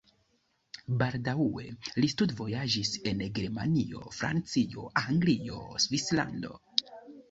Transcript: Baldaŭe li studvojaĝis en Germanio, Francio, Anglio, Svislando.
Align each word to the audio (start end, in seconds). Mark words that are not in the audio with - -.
Baldaŭe 1.01 1.65
li 1.99 2.09
studvojaĝis 2.15 2.95
en 3.13 3.23
Germanio, 3.37 4.05
Francio, 4.19 4.91
Anglio, 5.07 5.65
Svislando. 5.89 6.61